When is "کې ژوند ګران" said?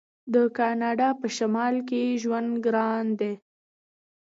1.89-3.05